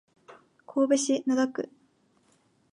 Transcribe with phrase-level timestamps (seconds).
[0.65, 1.69] 神戸市灘区